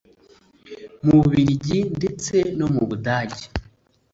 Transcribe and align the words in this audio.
mu 1.03 1.13
Bubiligi 1.21 1.79
ndetse 1.97 2.35
no 2.57 2.67
mu 2.73 2.83
Budage 2.89 3.43